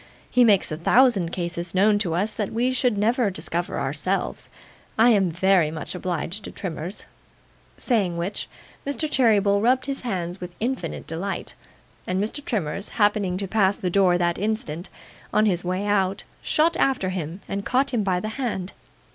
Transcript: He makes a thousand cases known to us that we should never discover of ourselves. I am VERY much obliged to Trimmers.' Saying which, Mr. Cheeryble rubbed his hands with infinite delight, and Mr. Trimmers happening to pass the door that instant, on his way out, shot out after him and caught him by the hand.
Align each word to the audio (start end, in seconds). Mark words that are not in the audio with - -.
He 0.31 0.43
makes 0.43 0.71
a 0.71 0.77
thousand 0.77 1.31
cases 1.31 1.75
known 1.75 1.99
to 1.99 2.15
us 2.15 2.33
that 2.33 2.51
we 2.51 2.71
should 2.73 2.97
never 2.97 3.29
discover 3.29 3.77
of 3.77 3.83
ourselves. 3.83 4.49
I 4.97 5.11
am 5.11 5.29
VERY 5.29 5.69
much 5.69 5.93
obliged 5.93 6.43
to 6.45 6.51
Trimmers.' 6.51 7.05
Saying 7.77 8.17
which, 8.17 8.49
Mr. 8.83 9.07
Cheeryble 9.07 9.61
rubbed 9.61 9.85
his 9.85 10.01
hands 10.01 10.41
with 10.41 10.55
infinite 10.59 11.05
delight, 11.05 11.53
and 12.07 12.19
Mr. 12.19 12.43
Trimmers 12.43 12.89
happening 12.89 13.37
to 13.37 13.47
pass 13.47 13.75
the 13.75 13.91
door 13.91 14.17
that 14.17 14.39
instant, 14.39 14.89
on 15.31 15.45
his 15.45 15.63
way 15.63 15.85
out, 15.85 16.23
shot 16.41 16.75
out 16.77 16.83
after 16.83 17.09
him 17.09 17.41
and 17.47 17.63
caught 17.63 17.91
him 17.93 18.01
by 18.01 18.19
the 18.19 18.29
hand. 18.29 18.73